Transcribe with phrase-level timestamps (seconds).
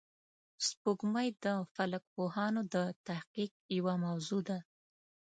[0.67, 2.75] سپوږمۍ د فلک پوهانو د
[3.07, 4.59] تحقیق یوه موضوع ده